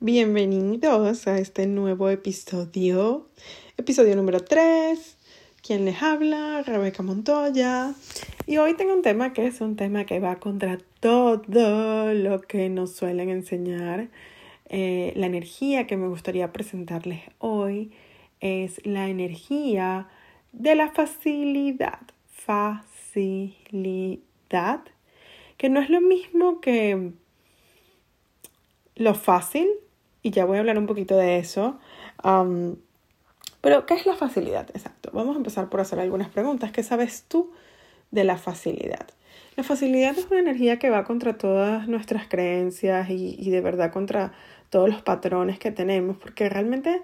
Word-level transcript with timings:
Bienvenidos 0.00 1.26
a 1.26 1.40
este 1.40 1.66
nuevo 1.66 2.08
episodio, 2.08 3.26
episodio 3.76 4.14
número 4.14 4.38
3. 4.38 5.18
¿Quién 5.60 5.84
les 5.84 6.00
habla? 6.00 6.62
Rebeca 6.62 7.02
Montoya. 7.02 7.94
Y 8.46 8.58
hoy 8.58 8.74
tengo 8.74 8.94
un 8.94 9.02
tema 9.02 9.32
que 9.32 9.48
es 9.48 9.60
un 9.60 9.74
tema 9.74 10.06
que 10.06 10.20
va 10.20 10.36
contra 10.36 10.78
todo 11.00 12.14
lo 12.14 12.40
que 12.42 12.68
nos 12.68 12.94
suelen 12.94 13.28
enseñar. 13.28 14.08
Eh, 14.66 15.14
la 15.16 15.26
energía 15.26 15.88
que 15.88 15.96
me 15.96 16.06
gustaría 16.06 16.52
presentarles 16.52 17.22
hoy 17.38 17.90
es 18.38 18.80
la 18.86 19.08
energía 19.08 20.06
de 20.52 20.76
la 20.76 20.92
facilidad. 20.92 22.02
Facilidad. 22.28 24.22
Que 25.56 25.68
no 25.68 25.80
es 25.80 25.90
lo 25.90 26.00
mismo 26.00 26.60
que 26.60 27.14
lo 28.94 29.14
fácil 29.14 29.66
y 30.28 30.30
ya 30.30 30.44
voy 30.44 30.58
a 30.58 30.60
hablar 30.60 30.76
un 30.76 30.86
poquito 30.86 31.16
de 31.16 31.38
eso. 31.38 31.78
pero, 33.62 33.86
¿qué 33.86 33.94
es 33.94 34.04
la 34.04 34.14
facilidad? 34.14 34.68
Exacto. 34.74 35.10
Vamos 35.12 35.34
a 35.34 35.38
empezar 35.38 35.68
por 35.70 35.80
hacer 35.80 35.98
algunas 35.98 36.28
preguntas. 36.28 36.70
¿Qué 36.70 36.82
sabes 36.82 37.24
tú 37.26 37.50
de 38.10 38.24
la 38.24 38.36
facilidad? 38.36 39.06
La 39.56 39.64
facilidad 39.64 40.16
es 40.16 40.26
una 40.30 40.40
energía 40.40 40.78
que 40.78 40.90
va 40.90 41.04
contra 41.04 41.38
todas 41.38 41.88
nuestras 41.88 42.28
creencias 42.28 43.08
y, 43.08 43.36
y 43.38 43.50
de 43.50 43.60
verdad 43.60 43.90
contra 43.90 44.32
todos 44.68 44.90
los 44.90 45.02
patrones 45.02 45.58
que 45.58 45.70
tenemos, 45.70 46.18
porque 46.18 46.48
realmente 46.48 47.00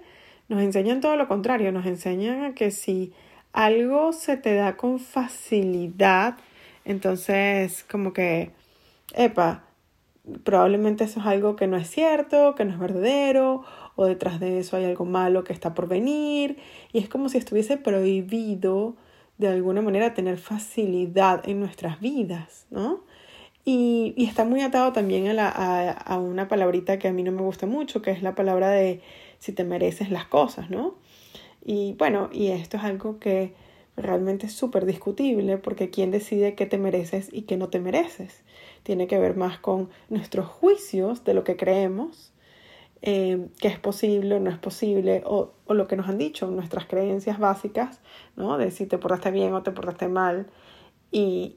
nos 0.47 0.61
enseñan 0.61 1.01
todo 1.01 1.17
lo 1.17 1.27
contrario, 1.27 1.71
nos 1.71 1.87
enseñan 1.87 2.43
a 2.43 2.53
que 2.53 2.69
si 2.69 3.11
algo 3.53 4.13
se 4.13 4.37
te 4.37 4.53
da 4.53 4.77
con 4.77 4.99
facilidad, 4.99 6.37
entonces 6.85 7.83
como 7.89 8.13
que, 8.13 8.51
epa, 9.15 9.64
probablemente 10.43 11.03
eso 11.03 11.19
es 11.19 11.25
algo 11.25 11.55
que 11.55 11.67
no 11.67 11.77
es 11.77 11.89
cierto, 11.89 12.55
que 12.55 12.65
no 12.65 12.71
es 12.71 12.79
verdadero, 12.79 13.63
o 13.95 14.05
detrás 14.05 14.39
de 14.39 14.59
eso 14.59 14.77
hay 14.77 14.85
algo 14.85 15.05
malo 15.05 15.43
que 15.43 15.53
está 15.53 15.73
por 15.73 15.87
venir, 15.87 16.57
y 16.91 16.99
es 16.99 17.09
como 17.09 17.29
si 17.29 17.37
estuviese 17.37 17.77
prohibido 17.77 18.95
de 19.37 19.47
alguna 19.47 19.81
manera 19.81 20.13
tener 20.13 20.37
facilidad 20.37 21.47
en 21.47 21.59
nuestras 21.59 21.99
vidas, 21.99 22.67
¿no? 22.71 23.03
Y, 23.65 24.13
y 24.15 24.25
está 24.25 24.45
muy 24.45 24.61
atado 24.61 24.93
también 24.93 25.27
a, 25.27 25.33
la, 25.33 25.49
a, 25.49 25.91
a, 25.91 26.19
una 26.19 26.47
palabrita 26.47 26.99
que 26.99 27.07
a 27.07 27.13
mí 27.13 27.23
no 27.23 27.31
me 27.31 27.41
gusta 27.41 27.65
mucho, 27.65 28.01
que 28.01 28.11
es 28.11 28.21
la 28.21 28.35
palabra 28.35 28.69
de 28.69 29.01
si 29.39 29.53
te 29.53 29.63
mereces 29.63 30.11
las 30.11 30.25
cosas, 30.25 30.69
¿no? 30.69 30.95
Y 31.63 31.93
bueno, 31.93 32.29
y 32.31 32.49
esto 32.49 32.77
es 32.77 32.83
algo 32.83 33.19
que 33.19 33.55
realmente 33.97 34.45
es 34.45 34.53
súper 34.53 34.85
discutible 34.85 35.57
porque 35.57 35.89
quién 35.89 36.11
decide 36.11 36.53
qué 36.53 36.67
te 36.67 36.77
mereces 36.77 37.29
y 37.31 37.43
qué 37.43 37.57
no 37.57 37.69
te 37.69 37.79
mereces 37.79 38.44
tiene 38.85 39.07
que 39.07 39.17
ver 39.17 39.35
más 39.35 39.57
con 39.57 39.89
nuestros 40.09 40.45
juicios 40.45 41.23
de 41.23 41.33
lo 41.33 41.43
que 41.43 41.57
creemos, 41.57 42.31
eh, 43.01 43.47
que 43.59 43.67
es 43.67 43.79
posible 43.79 44.35
o 44.35 44.39
no 44.39 44.51
es 44.51 44.59
posible, 44.59 45.23
o, 45.25 45.53
o, 45.65 45.73
lo 45.73 45.87
que 45.87 45.95
nos 45.95 46.07
han 46.07 46.19
dicho, 46.19 46.45
nuestras 46.51 46.85
creencias 46.85 47.39
básicas, 47.39 47.99
¿no? 48.35 48.59
De 48.59 48.69
si 48.69 48.85
te 48.85 48.99
portaste 48.99 49.31
bien 49.31 49.55
o 49.55 49.63
te 49.63 49.71
portaste 49.71 50.07
mal. 50.07 50.45
Y, 51.11 51.55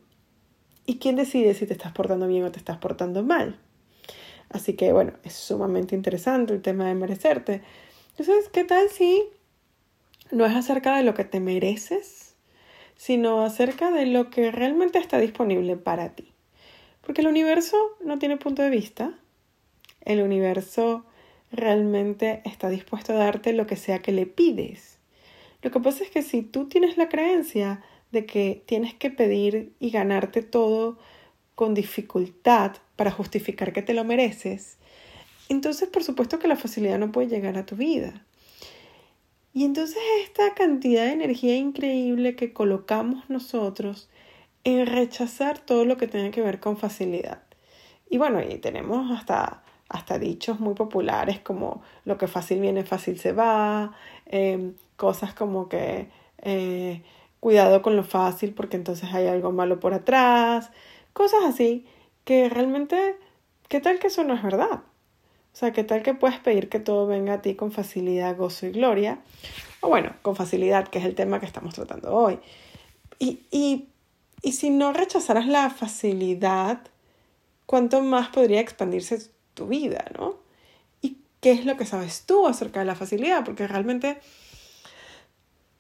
y 0.86 0.98
quién 0.98 1.16
decide 1.16 1.52
si 1.52 1.66
te 1.66 1.74
estás 1.74 1.92
portando 1.92 2.26
bien 2.26 2.44
o 2.44 2.50
te 2.50 2.58
estás 2.58 2.78
portando 2.78 3.22
mal. 3.22 3.58
Así 4.48 4.72
que 4.72 4.94
bueno, 4.94 5.12
es 5.22 5.34
sumamente 5.34 5.94
interesante 5.94 6.54
el 6.54 6.62
tema 6.62 6.86
de 6.86 6.94
merecerte. 6.94 7.60
Entonces, 8.16 8.48
¿qué 8.48 8.64
tal 8.64 8.88
si 8.88 9.22
no 10.30 10.46
es 10.46 10.56
acerca 10.56 10.96
de 10.96 11.02
lo 11.02 11.12
que 11.12 11.24
te 11.24 11.40
mereces, 11.40 12.36
sino 12.96 13.44
acerca 13.44 13.90
de 13.90 14.06
lo 14.06 14.30
que 14.30 14.50
realmente 14.50 14.98
está 14.98 15.18
disponible 15.18 15.76
para 15.76 16.14
ti? 16.14 16.32
Porque 17.08 17.22
el 17.22 17.28
universo 17.28 17.96
no 18.04 18.18
tiene 18.18 18.36
punto 18.36 18.60
de 18.60 18.68
vista. 18.68 19.18
El 20.02 20.20
universo 20.20 21.06
realmente 21.50 22.42
está 22.44 22.68
dispuesto 22.68 23.14
a 23.14 23.16
darte 23.16 23.54
lo 23.54 23.66
que 23.66 23.76
sea 23.76 24.00
que 24.00 24.12
le 24.12 24.26
pides. 24.26 24.98
Lo 25.62 25.70
que 25.70 25.80
pasa 25.80 26.04
es 26.04 26.10
que 26.10 26.20
si 26.20 26.42
tú 26.42 26.68
tienes 26.68 26.98
la 26.98 27.08
creencia 27.08 27.82
de 28.12 28.26
que 28.26 28.62
tienes 28.66 28.92
que 28.92 29.08
pedir 29.08 29.72
y 29.80 29.88
ganarte 29.88 30.42
todo 30.42 30.98
con 31.54 31.72
dificultad 31.72 32.72
para 32.94 33.10
justificar 33.10 33.72
que 33.72 33.80
te 33.80 33.94
lo 33.94 34.04
mereces, 34.04 34.76
entonces 35.48 35.88
por 35.88 36.04
supuesto 36.04 36.38
que 36.38 36.46
la 36.46 36.56
facilidad 36.56 36.98
no 36.98 37.10
puede 37.10 37.28
llegar 37.28 37.56
a 37.56 37.64
tu 37.64 37.74
vida. 37.74 38.22
Y 39.54 39.64
entonces 39.64 39.96
esta 40.24 40.52
cantidad 40.52 41.06
de 41.06 41.12
energía 41.12 41.56
increíble 41.56 42.36
que 42.36 42.52
colocamos 42.52 43.30
nosotros 43.30 44.10
en 44.64 44.86
rechazar 44.86 45.58
todo 45.58 45.84
lo 45.84 45.96
que 45.96 46.06
tenga 46.06 46.30
que 46.30 46.42
ver 46.42 46.60
con 46.60 46.76
facilidad. 46.76 47.42
Y 48.10 48.18
bueno, 48.18 48.40
y 48.42 48.58
tenemos 48.58 49.10
hasta, 49.10 49.62
hasta 49.88 50.18
dichos 50.18 50.60
muy 50.60 50.74
populares 50.74 51.40
como 51.40 51.82
lo 52.04 52.18
que 52.18 52.26
fácil 52.26 52.60
viene, 52.60 52.84
fácil 52.84 53.18
se 53.18 53.32
va, 53.32 53.92
em, 54.26 54.74
cosas 54.96 55.34
como 55.34 55.68
que 55.68 56.08
eh, 56.42 57.02
cuidado 57.40 57.82
con 57.82 57.96
lo 57.96 58.04
fácil 58.04 58.54
porque 58.54 58.76
entonces 58.76 59.12
hay 59.12 59.26
algo 59.26 59.52
malo 59.52 59.80
por 59.80 59.94
atrás, 59.94 60.70
cosas 61.12 61.40
así 61.44 61.86
que 62.24 62.48
realmente, 62.48 63.16
¿qué 63.68 63.80
tal 63.80 63.98
que 63.98 64.08
eso 64.08 64.24
no 64.24 64.34
es 64.34 64.42
verdad? 64.42 64.82
O 65.52 65.56
sea, 65.58 65.72
¿qué 65.72 65.82
tal 65.82 66.02
que 66.02 66.14
puedes 66.14 66.38
pedir 66.38 66.68
que 66.68 66.78
todo 66.78 67.06
venga 67.06 67.34
a 67.34 67.42
ti 67.42 67.54
con 67.54 67.72
facilidad, 67.72 68.36
gozo 68.36 68.66
y 68.66 68.70
gloria? 68.70 69.18
O 69.80 69.88
bueno, 69.88 70.12
con 70.22 70.36
facilidad, 70.36 70.88
que 70.88 70.98
es 70.98 71.04
el 71.04 71.14
tema 71.14 71.40
que 71.40 71.46
estamos 71.46 71.74
tratando 71.74 72.14
hoy. 72.14 72.38
Y, 73.18 73.40
y 73.50 73.88
y 74.42 74.52
si 74.52 74.70
no 74.70 74.92
rechazaras 74.92 75.46
la 75.46 75.70
facilidad, 75.70 76.80
¿cuánto 77.66 78.00
más 78.00 78.28
podría 78.28 78.60
expandirse 78.60 79.30
tu 79.54 79.66
vida, 79.66 80.04
no? 80.18 80.36
¿Y 81.02 81.18
qué 81.40 81.52
es 81.52 81.64
lo 81.64 81.76
que 81.76 81.86
sabes 81.86 82.24
tú 82.26 82.46
acerca 82.46 82.80
de 82.80 82.86
la 82.86 82.94
facilidad? 82.94 83.44
Porque 83.44 83.66
realmente 83.66 84.20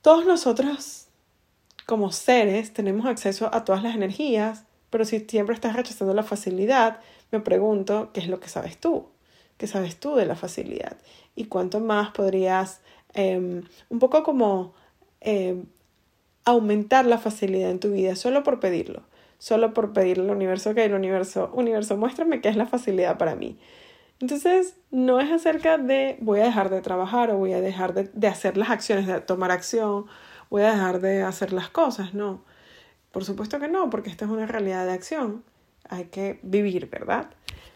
todos 0.02 0.26
nosotros 0.26 1.06
como 1.86 2.12
seres 2.12 2.72
tenemos 2.72 3.06
acceso 3.06 3.48
a 3.52 3.64
todas 3.64 3.82
las 3.82 3.94
energías, 3.94 4.64
pero 4.90 5.04
si 5.04 5.20
siempre 5.20 5.54
estás 5.54 5.74
rechazando 5.74 6.12
la 6.14 6.22
facilidad, 6.22 7.00
me 7.30 7.40
pregunto, 7.40 8.10
¿qué 8.12 8.20
es 8.20 8.28
lo 8.28 8.40
que 8.40 8.48
sabes 8.48 8.78
tú? 8.78 9.08
¿Qué 9.56 9.66
sabes 9.66 9.98
tú 9.98 10.14
de 10.14 10.26
la 10.26 10.36
facilidad? 10.36 10.98
¿Y 11.34 11.46
cuánto 11.46 11.80
más 11.80 12.10
podrías, 12.10 12.80
eh, 13.14 13.62
un 13.88 13.98
poco 13.98 14.22
como 14.22 14.74
eh, 15.20 15.62
aumentar 16.50 17.04
la 17.04 17.18
facilidad 17.18 17.70
en 17.70 17.80
tu 17.80 17.90
vida 17.92 18.16
solo 18.16 18.42
por 18.42 18.60
pedirlo, 18.60 19.02
solo 19.38 19.74
por 19.74 19.92
pedirle 19.92 20.24
al 20.24 20.36
universo 20.36 20.74
que 20.74 20.84
el 20.84 20.94
universo, 20.94 21.50
universo, 21.52 21.96
muéstrame 21.96 22.40
qué 22.40 22.48
es 22.48 22.56
la 22.56 22.66
facilidad 22.66 23.18
para 23.18 23.34
mí. 23.34 23.58
Entonces, 24.20 24.76
no 24.90 25.20
es 25.20 25.30
acerca 25.30 25.78
de 25.78 26.16
voy 26.20 26.40
a 26.40 26.44
dejar 26.44 26.70
de 26.70 26.80
trabajar 26.80 27.30
o 27.30 27.36
voy 27.36 27.52
a 27.52 27.60
dejar 27.60 27.94
de, 27.94 28.10
de 28.12 28.26
hacer 28.26 28.56
las 28.56 28.70
acciones, 28.70 29.06
de 29.06 29.20
tomar 29.20 29.50
acción, 29.50 30.06
voy 30.50 30.62
a 30.62 30.72
dejar 30.72 31.00
de 31.00 31.22
hacer 31.22 31.52
las 31.52 31.68
cosas, 31.68 32.14
no. 32.14 32.42
Por 33.12 33.24
supuesto 33.24 33.60
que 33.60 33.68
no, 33.68 33.90
porque 33.90 34.10
esta 34.10 34.24
es 34.24 34.30
una 34.30 34.46
realidad 34.46 34.86
de 34.86 34.92
acción. 34.92 35.44
Hay 35.88 36.06
que 36.06 36.40
vivir, 36.42 36.88
¿verdad? 36.90 37.30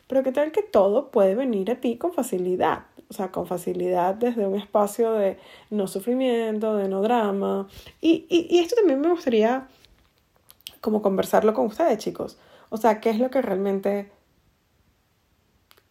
Pero 0.09 0.22
qué 0.22 0.33
tal 0.33 0.50
que 0.50 0.62
todo 0.62 1.10
puede 1.10 1.34
venir 1.34 1.71
a 1.71 1.77
ti 1.77 1.97
con 1.97 2.12
facilidad 2.12 2.87
o 3.12 3.15
sea, 3.15 3.31
con 3.31 3.47
facilidad 3.47 4.15
desde 4.15 4.47
un 4.47 4.55
espacio 4.55 5.12
de 5.12 5.39
no 5.69 5.87
sufrimiento, 5.87 6.77
de 6.77 6.89
no 6.89 7.03
drama. 7.03 7.69
Y, 8.00 8.25
y, 8.31 8.59
esto 8.59 8.75
también 8.75 9.03
me 9.03 9.11
gustaría 9.11 9.69
como 10.81 11.03
conversarlo 11.03 11.53
con 11.53 11.67
ustedes, 11.67 11.99
chicos. 11.99 12.39
O 12.71 12.78
sea, 12.78 13.01
¿qué 13.01 13.11
es 13.11 13.19
lo 13.19 13.31
que 13.31 13.43
realmente... 13.43 14.11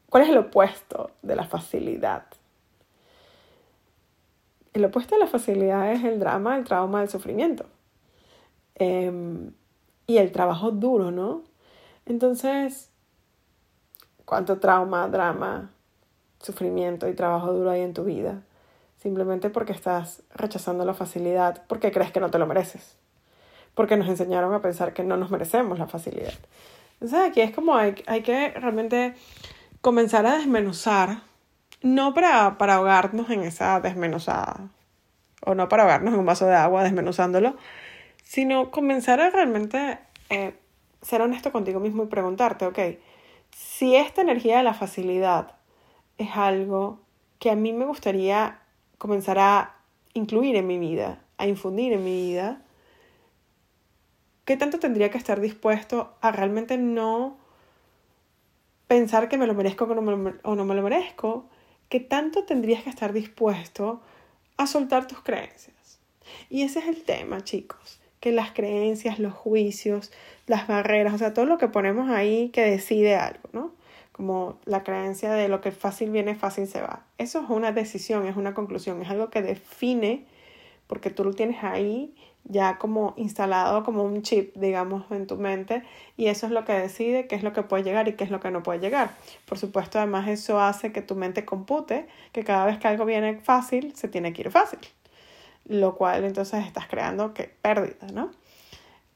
¿Cuál 0.10 0.24
es 0.24 0.30
el 0.30 0.38
opuesto 0.40 1.12
de 1.22 1.36
la 1.36 1.44
facilidad? 1.46 2.26
El 4.74 4.84
opuesto 4.86 5.14
de 5.14 5.22
la 5.22 5.28
facilidad 5.28 5.94
es 5.94 6.04
el 6.04 6.20
drama, 6.20 6.58
el 6.58 6.64
trauma, 6.64 7.04
el 7.04 7.10
sufrimiento. 7.10 7.68
Eh, 8.74 9.52
y 10.08 10.18
el 10.18 10.32
trabajo 10.32 10.72
duro, 10.72 11.12
¿no? 11.12 11.44
Entonces, 12.08 12.90
¿cuánto 14.26 14.60
trauma, 14.60 15.08
drama, 15.08 15.70
sufrimiento 16.42 17.08
y 17.08 17.14
trabajo 17.14 17.54
duro 17.54 17.72
hay 17.72 17.82
en 17.82 17.94
tu 17.94 18.04
vida, 18.04 18.42
simplemente 19.02 19.50
porque 19.50 19.74
estás 19.74 20.24
rechazando 20.34 20.86
la 20.86 20.94
facilidad, 20.94 21.64
porque 21.68 21.92
crees 21.92 22.12
que 22.12 22.20
no 22.20 22.32
te 22.32 22.40
lo 22.40 22.48
mereces, 22.48 22.98
porque 23.74 23.98
nos 23.98 24.08
enseñaron 24.08 24.54
a 24.54 24.62
pensar 24.62 24.94
que 24.94 25.04
no 25.04 25.18
nos 25.18 25.32
merecemos 25.32 25.80
la 25.80 25.88
facilidad. 25.88 26.34
Entonces 26.94 27.20
aquí 27.20 27.42
es 27.42 27.52
como 27.52 27.76
hay, 27.76 27.96
hay 28.08 28.22
que 28.22 28.50
realmente 28.52 29.16
comenzar 29.82 30.26
a 30.26 30.38
desmenuzar, 30.38 31.22
no 31.82 32.14
para, 32.14 32.58
para 32.58 32.76
ahogarnos 32.76 33.30
en 33.30 33.42
esa 33.42 33.80
desmenuzada, 33.80 34.70
o 35.44 35.56
no 35.56 35.68
para 35.68 35.84
ahogarnos 35.84 36.14
en 36.14 36.20
un 36.20 36.26
vaso 36.26 36.46
de 36.46 36.56
agua 36.56 36.84
desmenuzándolo, 36.84 37.56
sino 38.24 38.70
comenzar 38.72 39.20
a 39.20 39.30
realmente 39.30 39.98
eh, 40.30 40.54
ser 41.02 41.22
honesto 41.22 41.52
contigo 41.52 41.80
mismo 41.80 42.04
y 42.04 42.08
preguntarte, 42.08 42.66
ok, 42.66 42.80
si 43.50 43.96
esta 43.96 44.22
energía 44.22 44.58
de 44.58 44.64
la 44.64 44.74
facilidad 44.74 45.56
es 46.24 46.36
algo 46.36 47.00
que 47.40 47.52
a 47.52 47.56
mí 47.56 47.74
me 47.74 47.86
gustaría 47.86 48.60
comenzar 48.98 49.40
a 49.40 49.76
incluir 50.14 50.56
en 50.56 50.68
mi 50.68 50.78
vida, 50.78 51.22
a 51.38 51.48
infundir 51.48 51.94
en 51.94 52.04
mi 52.04 52.30
vida, 52.30 52.62
¿qué 54.46 54.58
tanto 54.58 54.80
tendría 54.80 55.10
que 55.10 55.18
estar 55.18 55.40
dispuesto 55.40 56.14
a 56.22 56.32
realmente 56.32 56.78
no 56.78 57.38
pensar 58.88 59.30
que 59.30 59.38
me 59.38 59.48
lo 59.48 59.54
merezco 59.54 59.86
o 59.86 60.56
no 60.56 60.66
me 60.66 60.76
lo 60.76 60.82
merezco? 60.82 61.48
¿qué 61.92 62.00
tanto 62.00 62.46
tendrías 62.46 62.84
que 62.84 62.90
estar 62.90 63.12
dispuesto 63.12 64.00
a 64.56 64.66
soltar 64.66 65.08
tus 65.08 65.22
creencias? 65.22 66.00
Y 66.50 66.64
ese 66.64 66.80
es 66.80 66.88
el 66.88 67.04
tema, 67.04 67.44
chicos, 67.44 68.00
que 68.22 68.32
las 68.32 68.52
creencias, 68.52 69.20
los 69.20 69.34
juicios, 69.34 70.10
las 70.48 70.68
barreras, 70.68 71.14
o 71.14 71.18
sea, 71.18 71.34
todo 71.34 71.46
lo 71.46 71.58
que 71.58 71.68
ponemos 71.68 72.10
ahí 72.10 72.48
que 72.50 72.62
decide 72.62 73.18
algo, 73.18 73.50
¿no? 73.52 73.74
Como 74.12 74.60
la 74.66 74.84
creencia 74.84 75.32
de 75.34 75.48
lo 75.48 75.62
que 75.62 75.72
fácil 75.72 76.12
viene, 76.12 76.36
fácil 76.36 76.68
se 76.68 76.82
va. 76.82 77.06
Eso 77.18 77.42
es 77.42 77.50
una 77.50 77.72
decisión, 77.72 78.28
es 78.28 78.36
una 78.36 78.54
conclusión, 78.54 79.02
es 79.02 79.10
algo 79.10 79.30
que 79.30 79.42
define, 79.42 80.26
porque 80.88 81.10
tú 81.10 81.24
lo 81.24 81.34
tienes 81.34 81.64
ahí 81.64 82.14
ya 82.44 82.78
como 82.78 83.14
instalado 83.18 83.84
como 83.84 84.04
un 84.04 84.24
chip, 84.24 84.56
digamos, 84.56 85.10
en 85.12 85.28
tu 85.28 85.38
mente 85.38 85.84
y 86.18 86.28
eso 86.28 86.46
es 86.48 86.52
lo 86.52 86.66
que 86.66 86.74
decide 86.74 87.28
qué 87.28 87.36
es 87.36 87.44
lo 87.44 87.54
que 87.54 87.64
puede 87.64 87.84
llegar 87.84 88.08
y 88.08 88.14
qué 88.14 88.24
es 88.24 88.32
lo 88.32 88.40
que 88.40 88.52
no 88.52 88.64
puede 88.64 88.80
llegar. 88.80 89.12
Por 89.46 89.58
supuesto, 89.58 90.00
además 90.00 90.28
eso 90.28 90.60
hace 90.60 90.92
que 90.92 91.02
tu 91.02 91.16
mente 91.16 91.46
compute 91.46 92.08
que 92.32 92.44
cada 92.44 92.66
vez 92.66 92.80
que 92.80 92.88
algo 92.88 93.06
viene 93.06 93.40
fácil, 93.40 93.96
se 93.96 94.08
tiene 94.08 94.34
que 94.34 94.42
ir 94.42 94.52
fácil, 94.52 94.80
lo 95.66 95.96
cual 95.96 96.24
entonces 96.24 96.66
estás 96.66 96.88
creando 96.88 97.34
que 97.34 97.44
pérdida, 97.62 98.08
¿no? 98.14 98.32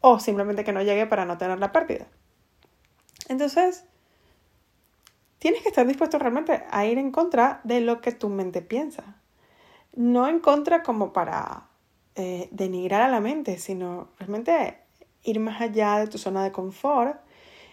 O 0.01 0.19
simplemente 0.19 0.63
que 0.63 0.71
no 0.71 0.83
llegue 0.83 1.07
para 1.07 1.25
no 1.25 1.37
tener 1.37 1.59
la 1.59 1.71
pérdida. 1.71 2.05
Entonces, 3.27 3.85
tienes 5.45 5.61
que 5.61 5.69
estar 5.69 5.85
dispuesto 5.85 6.17
realmente 6.17 6.63
a 6.71 6.87
ir 6.87 6.97
en 6.97 7.11
contra 7.11 7.61
de 7.63 7.79
lo 7.79 8.01
que 8.01 8.11
tu 8.11 8.29
mente 8.29 8.63
piensa. 8.63 9.21
No 9.95 10.27
en 10.27 10.39
contra 10.39 10.81
como 10.81 11.13
para 11.13 11.67
eh, 12.15 12.49
denigrar 12.49 13.03
a 13.03 13.09
la 13.09 13.19
mente, 13.19 13.59
sino 13.59 14.07
realmente 14.17 14.79
ir 15.21 15.39
más 15.39 15.61
allá 15.61 15.99
de 15.99 16.07
tu 16.07 16.17
zona 16.17 16.43
de 16.43 16.51
confort 16.51 17.19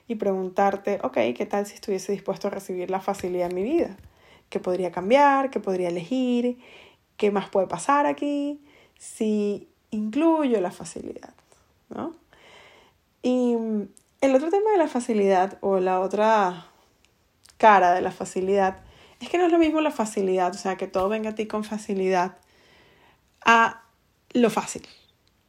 y 0.07 0.17
preguntarte, 0.17 1.01
ok, 1.03 1.15
¿qué 1.35 1.47
tal 1.49 1.65
si 1.65 1.77
estuviese 1.77 2.13
dispuesto 2.13 2.49
a 2.49 2.51
recibir 2.51 2.91
la 2.91 3.01
facilidad 3.01 3.49
en 3.49 3.55
mi 3.55 3.63
vida? 3.63 3.97
¿Qué 4.51 4.61
podría 4.61 4.93
cambiar? 4.93 5.49
¿Qué 5.49 5.59
podría 5.59 5.89
elegir? 5.89 6.59
¿Qué 7.17 7.31
más 7.31 7.49
puede 7.49 7.69
pasar 7.69 8.05
aquí? 8.05 8.61
Si 8.99 9.67
incluyo 9.91 10.61
la 10.61 10.73
facilidad, 10.73 11.33
¿no? 11.89 12.13
Y 13.23 13.57
el 14.21 14.35
otro 14.35 14.51
tema 14.51 14.73
de 14.73 14.77
la 14.77 14.89
facilidad 14.89 15.57
o 15.63 15.81
la 15.81 16.01
otra 16.01 16.67
cara 17.63 17.95
de 17.95 18.01
la 18.01 18.11
facilidad 18.11 18.79
es 19.21 19.29
que 19.29 19.39
no 19.39 19.47
es 19.47 19.53
lo 19.53 19.59
mismo 19.61 19.81
la 19.81 19.93
facilidad, 19.93 20.53
o 20.53 20.59
sea, 20.59 20.77
que 20.77 20.89
todo 20.89 21.09
venga 21.09 21.31
a 21.31 21.35
ti 21.37 21.47
con 21.47 21.63
facilidad, 21.63 22.39
a 23.45 23.85
lo 24.33 24.51
fácil. 24.51 24.83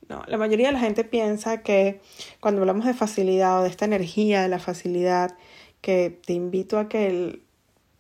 No, 0.10 0.22
la 0.28 0.38
mayoría 0.38 0.68
de 0.68 0.74
la 0.74 0.80
gente 0.80 1.04
piensa 1.04 1.64
que 1.64 2.02
cuando 2.40 2.62
hablamos 2.62 2.86
de 2.86 2.94
facilidad 2.94 3.60
o 3.60 3.64
de 3.64 3.70
esta 3.70 3.86
energía 3.86 4.44
de 4.44 4.48
la 4.48 4.60
facilidad, 4.60 5.36
que 5.82 6.12
te 6.24 6.34
invito 6.34 6.78
a 6.78 6.88
que 6.88 7.42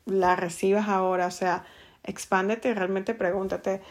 la 0.06 0.36
recibas 0.36 0.90
ahora, 0.90 1.26
o 1.26 1.32
sea, 1.32 1.66
expándete 2.04 2.70
y 2.70 2.74
realmente 2.74 3.16
pregúntate, 3.16 3.82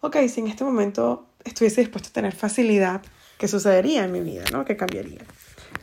ok, 0.00 0.18
si 0.28 0.40
en 0.40 0.48
este 0.48 0.64
momento 0.64 1.30
estuviese 1.44 1.80
dispuesto 1.80 2.10
a 2.10 2.12
tener 2.12 2.34
facilidad, 2.34 3.00
¿qué 3.38 3.48
sucedería 3.48 4.04
en 4.04 4.12
mi 4.12 4.20
vida? 4.20 4.44
¿no? 4.52 4.66
¿Qué 4.66 4.76
cambiaría? 4.76 5.22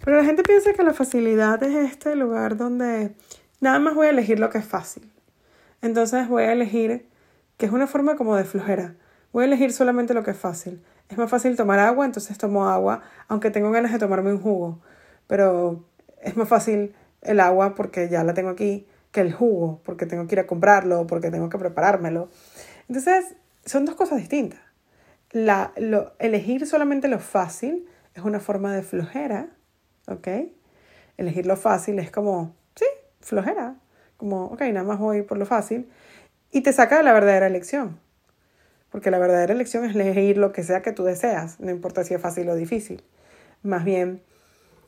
Pero 0.05 0.17
la 0.17 0.25
gente 0.25 0.43
piensa 0.43 0.73
que 0.73 0.83
la 0.83 0.93
facilidad 0.93 1.63
es 1.63 1.91
este 1.91 2.15
lugar 2.15 2.55
donde 2.55 3.15
nada 3.59 3.79
más 3.79 3.95
voy 3.95 4.07
a 4.07 4.09
elegir 4.11 4.39
lo 4.39 4.49
que 4.49 4.57
es 4.57 4.65
fácil. 4.65 5.11
Entonces 5.81 6.27
voy 6.27 6.43
a 6.43 6.51
elegir 6.51 7.07
que 7.57 7.65
es 7.65 7.71
una 7.71 7.87
forma 7.87 8.15
como 8.15 8.35
de 8.35 8.43
flojera 8.43 8.95
Voy 9.37 9.43
a 9.43 9.47
elegir 9.47 9.71
solamente 9.71 10.13
lo 10.13 10.23
que 10.23 10.31
es 10.31 10.37
fácil. 10.37 10.81
Es 11.09 11.17
más 11.17 11.29
fácil 11.29 11.55
tomar 11.55 11.79
agua, 11.79 12.05
entonces 12.05 12.37
tomo 12.37 12.67
agua, 12.67 13.01
aunque 13.27 13.51
tengo 13.51 13.71
ganas 13.71 13.91
de 13.91 13.99
tomarme 13.99 14.31
un 14.31 14.41
jugo. 14.41 14.79
Pero 15.27 15.85
es 16.21 16.35
más 16.37 16.47
fácil 16.47 16.95
el 17.21 17.39
agua 17.39 17.75
porque 17.75 18.09
ya 18.09 18.23
la 18.23 18.33
tengo 18.33 18.49
aquí 18.49 18.87
que 19.11 19.21
el 19.21 19.33
jugo, 19.33 19.81
porque 19.83 20.05
tengo 20.05 20.27
que 20.27 20.35
ir 20.35 20.39
a 20.39 20.47
comprarlo, 20.47 21.07
porque 21.07 21.29
tengo 21.29 21.49
que 21.49 21.57
preparármelo. 21.57 22.29
Entonces, 22.87 23.35
son 23.65 23.85
dos 23.85 23.95
cosas 23.95 24.17
distintas. 24.17 24.59
La, 25.31 25.71
lo, 25.77 26.13
elegir 26.19 26.65
solamente 26.65 27.07
lo 27.07 27.19
fácil 27.19 27.85
es 28.15 28.23
una 28.23 28.39
forma 28.39 28.73
de 28.73 28.81
flojera, 28.81 29.49
¿ok? 30.07 30.27
Elegir 31.17 31.45
lo 31.45 31.57
fácil 31.57 31.99
es 31.99 32.11
como, 32.11 32.55
flojera, 33.27 33.75
como, 34.17 34.45
ok, 34.45 34.61
nada 34.73 34.83
más 34.83 34.99
voy 34.99 35.21
por 35.21 35.37
lo 35.37 35.45
fácil, 35.45 35.89
y 36.51 36.61
te 36.61 36.73
saca 36.73 36.97
de 36.97 37.03
la 37.03 37.13
verdadera 37.13 37.47
elección. 37.47 37.99
Porque 38.89 39.11
la 39.11 39.19
verdadera 39.19 39.53
elección 39.53 39.85
es 39.85 39.95
elegir 39.95 40.37
lo 40.37 40.53
que 40.53 40.63
sea 40.63 40.81
que 40.81 40.93
tú 40.93 41.03
deseas, 41.03 41.59
no 41.59 41.69
importa 41.69 42.03
si 42.03 42.13
es 42.13 42.21
fácil 42.21 42.49
o 42.49 42.55
difícil. 42.55 43.03
Más 43.61 43.83
bien, 43.83 44.21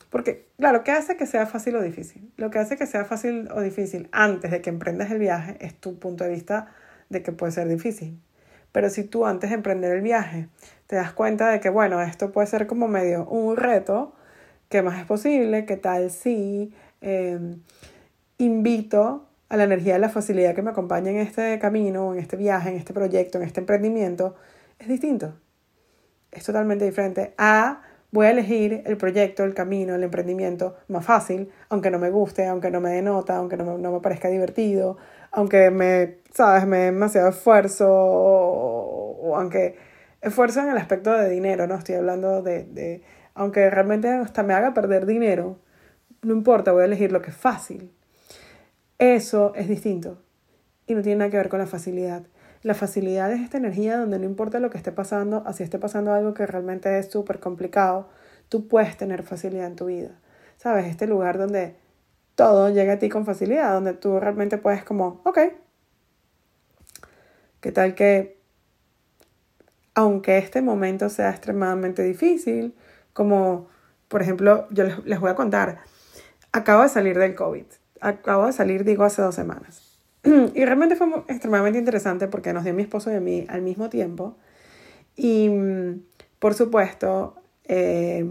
porque, 0.09 0.47
claro, 0.57 0.83
¿qué 0.83 0.91
hace 0.91 1.18
que 1.18 1.25
sea 1.25 1.45
fácil 1.45 1.75
o 1.75 1.81
difícil? 1.81 2.31
Lo 2.38 2.50
que 2.50 2.59
hace 2.59 2.77
que 2.77 2.88
sea 2.88 3.06
fácil 3.06 3.50
o 3.53 3.62
difícil 3.62 4.09
antes 4.12 4.51
de 4.51 4.62
que 4.62 4.69
emprendas 4.69 5.12
el 5.12 5.19
viaje 5.19 5.57
es 5.59 5.75
tu 5.75 6.00
punto 6.00 6.24
de 6.24 6.31
vista 6.31 6.71
de 7.09 7.21
que 7.21 7.31
puede 7.31 7.51
ser 7.51 7.68
difícil. 7.68 8.19
Pero 8.71 8.89
si 8.89 9.03
tú 9.03 9.25
antes 9.25 9.50
de 9.50 9.57
emprender 9.57 9.91
el 9.95 10.01
viaje 10.01 10.47
te 10.88 10.95
das 10.95 11.12
cuenta 11.12 11.50
de 11.50 11.59
que, 11.59 11.69
bueno, 11.69 12.01
esto 12.01 12.31
puede 12.31 12.47
ser 12.47 12.68
como 12.68 12.88
medio 12.88 13.25
un 13.25 13.57
reto, 13.57 14.15
¿qué 14.69 14.81
más 14.81 15.00
es 15.00 15.06
posible? 15.06 15.65
¿Qué 15.65 15.77
tal 15.77 16.09
si 16.09 16.74
em, 17.01 17.62
invito 18.39 19.27
a 19.50 19.57
la 19.57 19.65
energía 19.65 19.94
de 19.94 20.00
la 20.00 20.09
facilidad 20.09 20.56
que 20.56 20.62
me 20.62 20.71
acompaña 20.71 21.12
en 21.12 21.18
este 21.18 21.59
camino, 21.59 22.13
en 22.13 22.19
este 22.19 22.38
viaje, 22.38 22.69
en 22.69 22.75
este 22.75 22.94
proyecto, 22.94 23.38
en 23.38 23.44
este 23.44 23.59
emprendimiento, 23.59 24.36
es 24.80 24.88
distinto. 24.88 25.36
Es 26.31 26.45
totalmente 26.45 26.86
diferente 26.86 27.33
a 27.38 27.81
voy 28.12 28.27
a 28.27 28.31
elegir 28.31 28.81
el 28.86 28.97
proyecto, 28.97 29.44
el 29.44 29.53
camino, 29.53 29.95
el 29.95 30.03
emprendimiento 30.03 30.77
más 30.88 31.06
fácil, 31.06 31.51
aunque 31.69 31.91
no 31.91 32.00
me 32.00 32.09
guste, 32.09 32.47
aunque 32.47 32.71
no 32.71 32.81
me 32.81 32.91
denota, 32.91 33.38
aunque 33.38 33.57
no 33.57 33.77
me, 33.77 34.00
parezca 34.00 34.30
divertido, 34.30 34.97
aunque 35.31 35.69
me, 35.69 36.19
sabes, 36.33 36.65
me 36.65 36.77
demasiado 36.86 37.30
esfuerzo 37.30 37.88
o, 37.89 39.36
aunque 39.36 39.77
esfuerzo 40.21 40.62
en 40.62 40.69
el 40.69 40.77
aspecto 40.77 41.12
de 41.12 41.30
dinero, 41.30 41.68
no 41.68 41.75
estoy 41.75 41.95
hablando 41.95 42.41
de, 42.41 42.63
de, 42.63 43.03
aunque 43.36 43.69
realmente 43.69 44.09
hasta 44.09 44.44
me 44.44 44.53
haga 44.53 44.74
perder 44.74 45.06
dinero, 45.06 45.59
no 46.21 46.33
importa, 46.33 46.71
voy 46.71 46.83
a 46.83 46.86
elegir 46.86 47.12
lo 47.12 47.21
que 47.21 47.31
es 47.31 47.38
fácil. 47.38 47.91
Eso 49.00 49.54
es 49.56 49.69
distinto 49.69 50.22
y 50.86 50.94
no 50.94 51.01
tiene 51.01 51.19
nada 51.19 51.31
que 51.31 51.38
ver 51.38 51.48
con 51.48 51.60
la 51.60 51.68
facilidad. 51.68 52.24
La 52.63 52.74
facilidad 52.74 53.31
es 53.31 53.40
esta 53.40 53.57
energía 53.57 53.98
donde 53.98 54.19
no 54.19 54.25
importa 54.25 54.60
lo 54.60 54.69
que 54.69 54.78
esté 54.78 54.92
pasando, 54.92 55.42
así 55.46 55.63
esté 55.63 55.80
pasando 55.80 56.12
algo 56.12 56.34
que 56.34 56.46
realmente 56.46 57.00
es 57.00 57.10
súper 57.10 57.40
complicado, 57.40 58.10
tú 58.50 58.68
puedes 58.68 58.98
tener 58.98 59.24
facilidad 59.24 59.68
en 59.68 59.78
tu 59.78 59.86
vida. 59.86 60.19
¿Sabes? 60.57 60.88
Este 60.88 61.07
lugar 61.07 61.38
donde 61.38 61.78
todo 62.36 62.69
llega 62.69 62.94
a 62.94 63.00
ti 63.00 63.07
con 63.07 63.25
facilidad, 63.25 63.74
donde 63.74 63.94
tú 63.94 64.19
realmente 64.19 64.57
puedes 64.57 64.84
como, 64.84 65.22
ok, 65.24 65.40
¿qué 67.62 67.72
tal 67.72 67.96
que 67.96 68.38
aunque 69.94 70.38
este 70.38 70.62
momento 70.62 71.08
sea 71.08 71.29
extremadamente 71.29 72.03
difícil, 72.03 72.75
como 73.13 73.70
por 74.10 74.22
ejemplo, 74.22 74.68
yo 74.72 74.84
les, 74.84 75.06
les 75.06 75.20
voy 75.22 75.29
a 75.29 75.36
contar, 75.36 75.79
acabo 76.51 76.84
de 76.84 76.89
salir 76.89 77.18
del 77.18 77.36
COVID 77.36 77.65
acabo 78.01 78.46
de 78.46 78.53
salir, 78.53 78.84
digo, 78.84 79.03
hace 79.03 79.22
dos 79.22 79.36
semanas. 79.36 80.00
Y 80.24 80.65
realmente 80.65 80.96
fue 80.96 81.08
extremadamente 81.27 81.79
interesante 81.79 82.27
porque 82.27 82.53
nos 82.53 82.63
dio 82.63 82.74
mi 82.74 82.84
esposo 82.84 83.12
y 83.12 83.15
a 83.15 83.20
mí 83.20 83.46
al 83.50 83.62
mismo 83.62 83.89
tiempo. 83.89 84.36
Y 85.15 85.50
mm, 85.50 86.01
por 86.39 86.53
supuesto, 86.53 87.36
eh, 87.65 88.25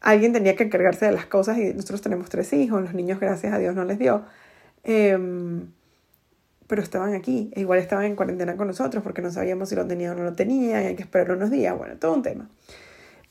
alguien 0.00 0.32
tenía 0.32 0.56
que 0.56 0.64
encargarse 0.64 1.06
de 1.06 1.12
las 1.12 1.26
cosas 1.26 1.58
y 1.58 1.74
nosotros 1.74 2.00
tenemos 2.02 2.28
tres 2.28 2.52
hijos, 2.52 2.82
los 2.82 2.94
niños 2.94 3.20
gracias 3.20 3.52
a 3.52 3.58
Dios 3.58 3.74
no 3.74 3.84
les 3.84 3.98
dio. 3.98 4.24
Em, 4.84 5.70
pero 6.66 6.82
estaban 6.82 7.14
aquí, 7.14 7.50
e 7.54 7.60
igual 7.60 7.78
estaban 7.78 8.04
en 8.04 8.16
cuarentena 8.16 8.56
con 8.56 8.66
nosotros 8.66 9.02
porque 9.02 9.22
no 9.22 9.30
sabíamos 9.30 9.70
si 9.70 9.74
lo 9.74 9.86
tenían 9.86 10.12
o 10.12 10.14
no 10.16 10.24
lo 10.24 10.32
tenían, 10.34 10.86
hay 10.86 10.96
que 10.96 11.02
esperar 11.02 11.32
unos 11.32 11.50
días, 11.50 11.76
bueno, 11.76 11.96
todo 11.96 12.14
un 12.14 12.22
tema. 12.22 12.48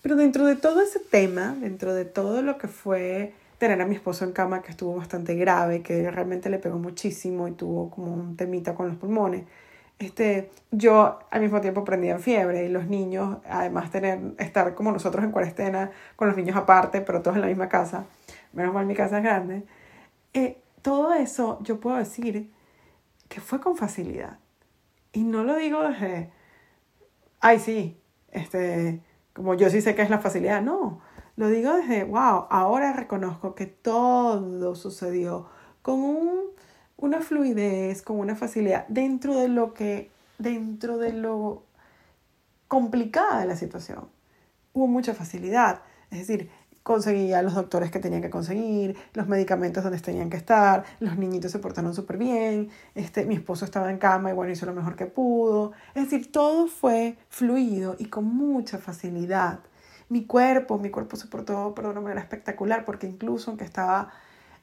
Pero 0.01 0.15
dentro 0.15 0.45
de 0.45 0.55
todo 0.55 0.81
ese 0.81 0.99
tema, 0.99 1.55
dentro 1.59 1.93
de 1.93 2.05
todo 2.05 2.41
lo 2.41 2.57
que 2.57 2.67
fue 2.67 3.33
tener 3.57 3.81
a 3.81 3.85
mi 3.85 3.95
esposo 3.95 4.25
en 4.25 4.31
cama 4.31 4.61
que 4.61 4.71
estuvo 4.71 4.95
bastante 4.95 5.35
grave, 5.35 5.81
que 5.81 6.09
realmente 6.11 6.49
le 6.49 6.59
pegó 6.59 6.77
muchísimo 6.77 7.47
y 7.47 7.51
tuvo 7.51 7.89
como 7.89 8.13
un 8.13 8.35
temita 8.37 8.75
con 8.75 8.87
los 8.87 8.97
pulmones. 8.97 9.45
Este, 9.99 10.51
yo 10.69 11.19
al 11.31 11.41
mismo 11.41 11.59
tiempo 11.59 11.83
prendía 11.83 12.13
en 12.13 12.19
fiebre 12.19 12.65
y 12.65 12.69
los 12.69 12.85
niños, 12.87 13.39
además 13.49 13.89
tener, 13.89 14.19
estar 14.37 14.75
como 14.75 14.91
nosotros 14.91 15.23
en 15.23 15.31
cuarentena, 15.31 15.91
con 16.15 16.27
los 16.27 16.37
niños 16.37 16.55
aparte, 16.55 17.01
pero 17.01 17.21
todos 17.23 17.35
en 17.37 17.41
la 17.41 17.47
misma 17.47 17.67
casa, 17.67 18.05
menos 18.53 18.73
mal 18.73 18.85
mi 18.85 18.93
casa 18.93 19.17
es 19.17 19.23
grande, 19.23 19.63
eh, 20.33 20.61
todo 20.83 21.13
eso 21.13 21.59
yo 21.63 21.79
puedo 21.79 21.97
decir 21.97 22.51
que 23.27 23.41
fue 23.41 23.59
con 23.59 23.75
facilidad. 23.75 24.37
Y 25.13 25.23
no 25.23 25.43
lo 25.43 25.55
digo 25.55 25.81
desde, 25.81 26.31
ay 27.39 27.59
sí, 27.59 27.99
este, 28.31 29.01
como 29.33 29.55
yo 29.55 29.69
sí 29.71 29.81
sé 29.81 29.95
que 29.95 30.03
es 30.03 30.11
la 30.11 30.19
facilidad, 30.19 30.61
no, 30.61 31.01
lo 31.37 31.49
digo 31.49 31.73
desde, 31.73 32.03
wow, 32.03 32.47
ahora 32.49 32.93
reconozco 32.93 33.55
que 33.55 33.67
todo 33.67 34.75
sucedió 34.75 35.47
con 35.83 35.99
un, 35.99 36.41
una 36.97 37.21
fluidez, 37.21 38.01
con 38.01 38.19
una 38.19 38.35
facilidad, 38.35 38.87
dentro 38.87 39.35
de 39.35 39.47
lo 39.47 39.73
que, 39.73 40.09
dentro 40.39 40.97
de 40.97 41.13
lo 41.13 41.63
complicada 42.67 43.39
de 43.39 43.45
la 43.45 43.55
situación. 43.55 44.09
Hubo 44.73 44.87
mucha 44.87 45.13
facilidad. 45.13 45.81
Es 46.09 46.19
decir, 46.19 46.49
conseguía 46.81 47.43
los 47.43 47.53
doctores 47.53 47.91
que 47.91 47.99
tenía 47.99 48.19
que 48.19 48.31
conseguir, 48.31 48.97
los 49.13 49.27
medicamentos 49.27 49.83
donde 49.83 49.99
tenían 49.99 50.31
que 50.31 50.37
estar, 50.37 50.85
los 50.99 51.17
niñitos 51.17 51.51
se 51.51 51.59
portaron 51.59 51.93
súper 51.93 52.17
bien, 52.17 52.69
este, 52.95 53.25
mi 53.25 53.35
esposo 53.35 53.65
estaba 53.65 53.91
en 53.91 53.99
cama 53.99 54.31
y 54.31 54.33
bueno, 54.33 54.51
hizo 54.53 54.65
lo 54.65 54.73
mejor 54.73 54.95
que 54.95 55.05
pudo. 55.05 55.73
Es 55.93 56.09
decir, 56.09 56.31
todo 56.31 56.67
fue 56.67 57.17
fluido 57.29 57.95
y 57.99 58.05
con 58.05 58.25
mucha 58.25 58.79
facilidad. 58.79 59.59
Mi 60.09 60.25
cuerpo, 60.25 60.77
mi 60.77 60.89
cuerpo 60.89 61.17
se 61.17 61.27
portó 61.27 61.73
pero 61.75 61.89
de 61.89 61.91
una 61.93 62.01
manera 62.01 62.21
espectacular 62.21 62.85
porque 62.85 63.07
incluso 63.07 63.51
aunque 63.51 63.65
estaba 63.65 64.11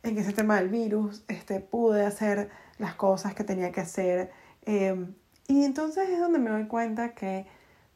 en 0.03 0.19
ese 0.19 0.33
tema 0.33 0.57
del 0.57 0.69
virus, 0.69 1.25
este, 1.29 1.61
pude 1.61 2.05
hacer 2.05 2.51
las 2.79 2.95
cosas 2.95 3.35
que 3.35 3.45
tenía 3.45 3.73
que 3.73 3.81
hacer. 3.81 4.31
Em, 4.67 5.15
y 5.49 5.65
entonces 5.65 6.09
es 6.09 6.21
donde 6.21 6.39
me 6.39 6.51
doy 6.51 6.67
cuenta 6.67 7.15
que 7.15 7.47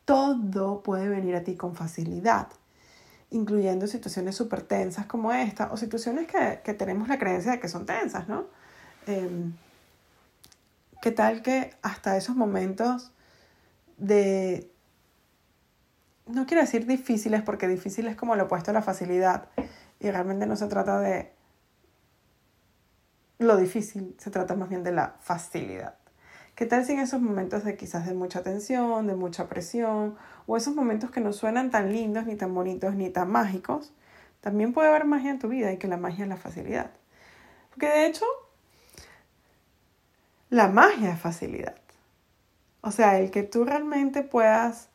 todo 0.04 0.82
puede 0.82 1.08
venir 1.08 1.36
a 1.36 1.44
ti 1.44 1.56
con 1.56 1.74
facilidad 1.74 2.48
incluyendo 3.30 3.86
situaciones 3.86 4.36
súper 4.36 4.62
tensas 4.62 5.06
como 5.06 5.32
esta, 5.32 5.70
o 5.70 5.76
situaciones 5.76 6.26
que, 6.26 6.60
que, 6.64 6.72
tenemos 6.72 7.08
la 7.08 7.18
creencia 7.18 7.52
de 7.52 7.60
que 7.60 7.68
son 7.68 7.84
tensas, 7.84 8.26
¿no? 8.26 8.46
Eh, 9.06 9.50
¿Qué 11.00 11.12
tal 11.12 11.42
que 11.42 11.74
hasta 11.82 12.16
esos 12.16 12.36
momentos 12.36 13.12
de, 13.98 14.70
no 16.28 16.46
quiero 16.46 16.62
decir 16.62 16.86
difíciles, 16.86 17.42
porque 17.42 17.68
difícil 17.68 18.06
es 18.06 18.16
como 18.16 18.36
lo 18.36 18.44
opuesto 18.44 18.70
a 18.70 18.74
la 18.74 18.82
facilidad, 18.82 19.48
y 20.00 20.10
realmente 20.10 20.46
no 20.46 20.56
se 20.56 20.66
trata 20.66 21.00
de 21.00 21.32
lo 23.38 23.56
difícil, 23.56 24.14
se 24.18 24.30
trata 24.30 24.54
más 24.54 24.68
bien 24.68 24.82
de 24.82 24.92
la 24.92 25.16
facilidad. 25.20 25.96
¿Qué 26.54 26.66
tal 26.66 26.84
si 26.84 26.92
en 26.92 26.98
esos 26.98 27.20
momentos 27.20 27.64
de 27.64 27.76
quizás 27.76 28.06
de 28.06 28.14
mucha 28.14 28.42
tensión, 28.42 29.06
de 29.06 29.14
mucha 29.14 29.48
presión, 29.48 30.16
o 30.46 30.56
esos 30.56 30.74
momentos 30.74 31.10
que 31.10 31.20
no 31.20 31.32
suenan 31.32 31.70
tan 31.70 31.92
lindos, 31.92 32.26
ni 32.26 32.34
tan 32.34 32.52
bonitos, 32.52 32.94
ni 32.96 33.10
tan 33.10 33.30
mágicos, 33.30 33.92
también 34.40 34.72
puede 34.72 34.88
haber 34.88 35.04
magia 35.04 35.30
en 35.30 35.38
tu 35.38 35.48
vida 35.48 35.72
y 35.72 35.78
que 35.78 35.86
la 35.86 35.96
magia 35.96 36.24
es 36.24 36.28
la 36.28 36.36
facilidad? 36.36 36.90
Porque 37.70 37.86
de 37.86 38.06
hecho, 38.06 38.24
la 40.50 40.66
magia 40.66 41.12
es 41.12 41.20
facilidad. 41.20 41.76
O 42.80 42.90
sea, 42.90 43.18
el 43.20 43.30
que 43.30 43.44
tú 43.44 43.64
realmente 43.64 44.22
puedas 44.22 44.88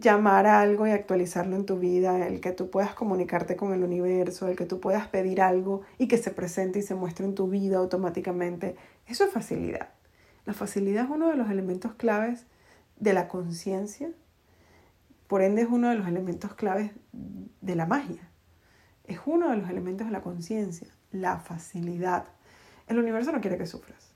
llamar 0.00 0.46
a 0.46 0.60
algo 0.60 0.86
y 0.86 0.90
actualizarlo 0.90 1.56
en 1.56 1.66
tu 1.66 1.78
vida, 1.78 2.26
el 2.26 2.40
que 2.40 2.52
tú 2.52 2.70
puedas 2.70 2.94
comunicarte 2.94 3.56
con 3.56 3.72
el 3.72 3.82
universo, 3.82 4.48
el 4.48 4.56
que 4.56 4.66
tú 4.66 4.80
puedas 4.80 5.08
pedir 5.08 5.40
algo 5.40 5.82
y 5.98 6.08
que 6.08 6.18
se 6.18 6.30
presente 6.30 6.78
y 6.78 6.82
se 6.82 6.94
muestre 6.94 7.24
en 7.24 7.34
tu 7.34 7.48
vida 7.48 7.78
automáticamente, 7.78 8.76
eso 9.06 9.24
es 9.24 9.30
facilidad. 9.30 9.88
La 10.44 10.54
facilidad 10.54 11.04
es 11.04 11.10
uno 11.10 11.28
de 11.28 11.36
los 11.36 11.50
elementos 11.50 11.94
claves 11.94 12.46
de 12.96 13.12
la 13.12 13.28
conciencia, 13.28 14.10
por 15.26 15.42
ende 15.42 15.62
es 15.62 15.68
uno 15.68 15.90
de 15.90 15.96
los 15.96 16.06
elementos 16.06 16.54
claves 16.54 16.92
de 17.12 17.74
la 17.74 17.86
magia. 17.86 18.28
Es 19.04 19.20
uno 19.26 19.50
de 19.50 19.56
los 19.56 19.68
elementos 19.68 20.06
de 20.06 20.12
la 20.12 20.22
conciencia, 20.22 20.88
la 21.10 21.38
facilidad. 21.38 22.24
El 22.86 22.98
universo 22.98 23.32
no 23.32 23.40
quiere 23.40 23.58
que 23.58 23.66
sufras, 23.66 24.14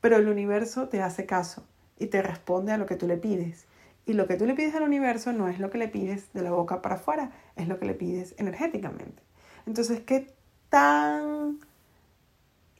pero 0.00 0.16
el 0.16 0.28
universo 0.28 0.88
te 0.88 1.02
hace 1.02 1.26
caso 1.26 1.66
y 1.98 2.06
te 2.06 2.22
responde 2.22 2.72
a 2.72 2.78
lo 2.78 2.86
que 2.86 2.96
tú 2.96 3.06
le 3.06 3.16
pides. 3.16 3.66
Y 4.06 4.12
lo 4.12 4.26
que 4.26 4.36
tú 4.36 4.46
le 4.46 4.54
pides 4.54 4.74
al 4.74 4.82
universo 4.82 5.32
no 5.32 5.48
es 5.48 5.58
lo 5.58 5.70
que 5.70 5.78
le 5.78 5.88
pides 5.88 6.32
de 6.34 6.42
la 6.42 6.50
boca 6.50 6.82
para 6.82 6.96
afuera, 6.96 7.32
es 7.56 7.68
lo 7.68 7.78
que 7.78 7.86
le 7.86 7.94
pides 7.94 8.34
energéticamente. 8.38 9.22
Entonces, 9.66 10.00
¿qué 10.00 10.34
tan 10.68 11.58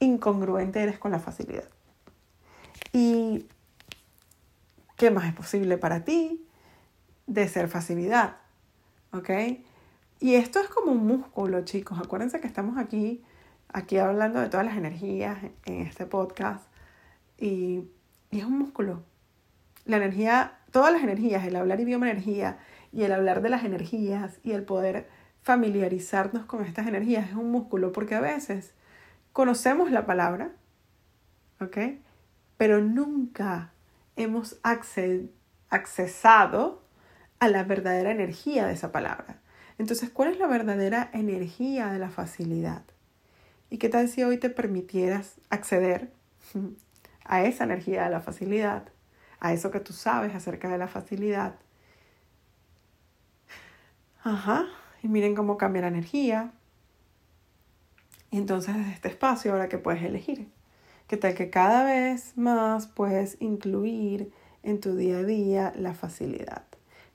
incongruente 0.01 0.83
eres 0.83 0.99
con 0.99 1.13
la 1.13 1.19
facilidad? 1.19 1.69
¿Y 2.93 3.47
qué 4.97 5.11
más 5.11 5.27
es 5.27 5.35
posible 5.35 5.79
para 5.79 6.05
ti 6.05 6.47
de 7.27 7.49
ser 7.49 7.69
facilidad? 7.69 8.37
¿Ok? 9.13 9.31
Y 10.21 10.35
esto 10.35 10.61
es 10.61 10.69
como 10.69 10.93
un 10.93 11.07
músculo, 11.07 11.65
chicos. 11.65 11.99
Acuérdense 11.99 12.41
que 12.41 12.47
estamos 12.47 12.77
aquí, 12.79 13.23
aquí 13.69 13.97
hablando 13.97 14.41
de 14.41 14.49
todas 14.49 14.67
las 14.67 14.77
energías 14.77 15.39
en 15.65 15.81
este 15.81 16.07
podcast. 16.07 16.65
Y, 17.39 17.85
y 18.31 18.41
es 18.41 18.45
un 18.45 18.59
músculo. 18.59 19.03
La 19.85 19.97
energía, 19.97 20.59
todas 20.71 20.93
las 20.93 21.03
energías, 21.03 21.45
el 21.45 21.57
hablar 21.57 21.81
idioma 21.81 22.11
energía 22.11 22.59
y 22.93 23.03
el 23.03 23.13
hablar 23.13 23.43
de 23.43 23.51
las 23.51 23.65
energías 23.65 24.39
y 24.43 24.53
el 24.53 24.65
poder 24.65 25.09
familiarizarnos 25.43 26.47
con 26.47 26.65
estas 26.65 26.87
energías 26.87 27.29
es 27.29 27.35
un 27.35 27.51
músculo 27.51 27.93
porque 27.93 28.15
a 28.15 28.21
veces 28.21 28.73
conocemos 29.33 29.91
la 29.91 30.07
palabra, 30.07 30.53
¿ok? 31.61 31.77
pero 32.57 32.81
nunca 32.81 33.73
hemos 34.17 34.59
accesado 35.71 36.83
a 37.41 37.49
la 37.49 37.65
verdadera 37.65 38.11
energía 38.11 38.67
de 38.67 38.75
esa 38.75 38.93
palabra. 38.93 39.41
Entonces, 39.77 40.11
¿cuál 40.11 40.31
es 40.31 40.39
la 40.39 40.47
verdadera 40.47 41.11
energía 41.13 41.89
de 41.89 41.99
la 41.99 42.11
facilidad? 42.11 42.83
¿Y 43.71 43.79
qué 43.79 43.89
tal 43.89 44.09
si 44.09 44.23
hoy 44.23 44.39
te 44.39 44.51
permitieras 44.51 45.35
acceder 45.51 46.13
a 47.25 47.43
esa 47.45 47.65
energía 47.65 48.05
de 48.05 48.11
la 48.11 48.21
facilidad, 48.21 48.85
a 49.45 49.53
eso 49.53 49.71
que 49.71 49.79
tú 49.79 49.93
sabes 49.93 50.35
acerca 50.35 50.71
de 50.71 50.79
la 50.79 50.89
facilidad? 50.89 51.57
Ajá, 54.23 54.65
y 55.03 55.09
miren 55.09 55.35
cómo 55.35 55.59
cambia 55.59 55.83
la 55.83 55.89
energía. 55.89 56.53
Y 58.31 58.39
entonces 58.39 58.75
desde 58.75 58.93
este 58.93 59.09
espacio 59.09 59.53
ahora 59.53 59.69
que 59.69 59.77
puedes 59.77 60.03
elegir. 60.03 60.49
¿Qué 61.09 61.19
tal 61.19 61.35
que 61.35 61.51
cada 61.51 61.85
vez 61.85 62.39
más 62.39 62.87
puedes 62.87 63.37
incluir 63.39 64.33
en 64.63 64.81
tu 64.81 64.97
día 64.97 65.19
a 65.19 65.25
día 65.25 65.75
la 65.77 65.93
facilidad? 65.93 66.65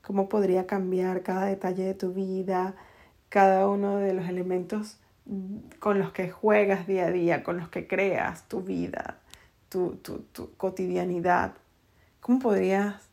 ¿Cómo 0.00 0.28
podría 0.28 0.68
cambiar 0.68 1.24
cada 1.24 1.46
detalle 1.46 1.82
de 1.82 1.94
tu 1.94 2.12
vida, 2.12 2.76
cada 3.28 3.68
uno 3.68 3.96
de 3.96 4.14
los 4.14 4.28
elementos 4.28 5.00
con 5.80 5.98
los 5.98 6.12
que 6.12 6.30
juegas 6.30 6.86
día 6.86 7.06
a 7.06 7.10
día, 7.10 7.42
con 7.42 7.56
los 7.56 7.68
que 7.70 7.88
creas 7.88 8.46
tu 8.46 8.62
vida, 8.62 9.18
tu, 9.68 9.96
tu, 9.96 10.20
tu 10.32 10.54
cotidianidad? 10.54 11.54
¿Cómo 12.20 12.38
podrías 12.38 13.08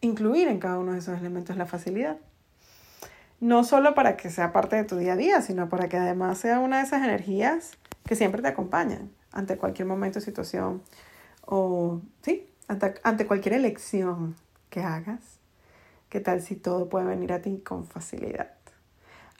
incluir 0.00 0.48
en 0.48 0.58
cada 0.58 0.78
uno 0.78 0.92
de 0.92 0.98
esos 0.98 1.18
elementos 1.18 1.56
la 1.56 1.66
facilidad? 1.66 2.16
No 3.40 3.62
solo 3.62 3.94
para 3.94 4.16
que 4.16 4.30
sea 4.30 4.52
parte 4.52 4.76
de 4.76 4.84
tu 4.84 4.96
día 4.96 5.12
a 5.12 5.16
día, 5.16 5.42
sino 5.42 5.68
para 5.68 5.88
que 5.88 5.96
además 5.96 6.38
sea 6.38 6.58
una 6.58 6.78
de 6.78 6.84
esas 6.84 7.04
energías 7.04 7.72
que 8.04 8.16
siempre 8.16 8.42
te 8.42 8.48
acompañan 8.48 9.10
ante 9.32 9.58
cualquier 9.58 9.86
momento, 9.86 10.20
situación 10.20 10.82
o, 11.44 12.00
sí, 12.22 12.48
ante, 12.68 13.26
cualquier 13.26 13.54
elección 13.54 14.36
que 14.70 14.80
hagas. 14.80 15.38
¿Qué 16.08 16.20
tal 16.20 16.40
si 16.40 16.56
todo 16.56 16.88
puede 16.88 17.06
venir 17.06 17.32
a 17.32 17.42
ti 17.42 17.62
con 17.64 17.86
facilidad? 17.86 18.54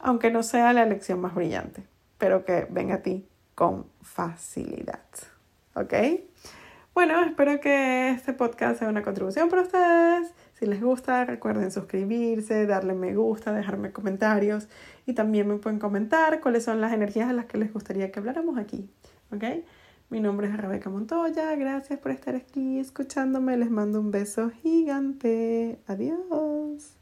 Aunque 0.00 0.30
no 0.30 0.42
sea 0.42 0.72
la 0.72 0.82
elección 0.82 1.20
más 1.20 1.34
brillante, 1.34 1.82
pero 2.18 2.44
que 2.44 2.66
venga 2.70 2.96
a 2.96 3.02
ti 3.02 3.26
con 3.54 3.86
facilidad. 4.02 5.04
¿Ok? 5.74 5.94
Bueno, 6.98 7.22
espero 7.22 7.60
que 7.60 8.10
este 8.10 8.32
podcast 8.32 8.80
sea 8.80 8.88
una 8.88 9.04
contribución 9.04 9.48
para 9.48 9.62
ustedes. 9.62 10.34
Si 10.54 10.66
les 10.66 10.82
gusta, 10.82 11.24
recuerden 11.24 11.70
suscribirse, 11.70 12.66
darle 12.66 12.92
me 12.92 13.14
gusta, 13.14 13.52
dejarme 13.52 13.92
comentarios 13.92 14.66
y 15.06 15.12
también 15.12 15.46
me 15.46 15.58
pueden 15.58 15.78
comentar 15.78 16.40
cuáles 16.40 16.64
son 16.64 16.80
las 16.80 16.92
energías 16.92 17.28
de 17.28 17.34
las 17.34 17.46
que 17.46 17.56
les 17.56 17.72
gustaría 17.72 18.10
que 18.10 18.18
habláramos 18.18 18.58
aquí. 18.58 18.90
¿Ok? 19.30 19.44
Mi 20.10 20.18
nombre 20.18 20.48
es 20.48 20.56
Rebeca 20.56 20.90
Montoya. 20.90 21.54
Gracias 21.54 22.00
por 22.00 22.10
estar 22.10 22.34
aquí 22.34 22.80
escuchándome. 22.80 23.56
Les 23.56 23.70
mando 23.70 24.00
un 24.00 24.10
beso 24.10 24.50
gigante. 24.50 25.78
Adiós. 25.86 26.97